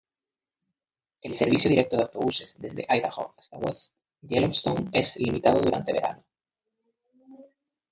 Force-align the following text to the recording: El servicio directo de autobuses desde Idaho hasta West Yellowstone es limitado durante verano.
El 1.21 1.35
servicio 1.35 1.69
directo 1.69 1.95
de 1.95 2.01
autobuses 2.01 2.55
desde 2.57 2.87
Idaho 2.89 3.35
hasta 3.37 3.59
West 3.59 3.93
Yellowstone 4.23 4.89
es 4.93 5.15
limitado 5.15 5.61
durante 5.61 5.93
verano. 5.93 6.23